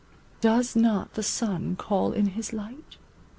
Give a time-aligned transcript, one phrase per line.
[0.39, 2.97] Does not the sun call in his light?